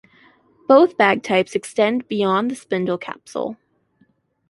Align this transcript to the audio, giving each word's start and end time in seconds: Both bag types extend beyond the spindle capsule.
Both 0.67 0.97
bag 0.97 1.21
types 1.21 1.53
extend 1.53 2.07
beyond 2.07 2.49
the 2.49 2.55
spindle 2.55 2.97
capsule. 2.97 3.57